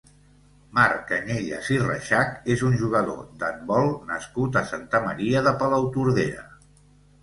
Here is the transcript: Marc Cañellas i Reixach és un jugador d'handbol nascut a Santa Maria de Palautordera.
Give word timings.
Marc 0.77 1.03
Cañellas 1.11 1.69
i 1.75 1.77
Reixach 1.83 2.49
és 2.55 2.65
un 2.71 2.79
jugador 2.81 3.23
d'handbol 3.45 3.93
nascut 4.11 4.61
a 4.61 4.67
Santa 4.75 5.07
Maria 5.09 5.49
de 5.51 5.59
Palautordera. 5.65 6.53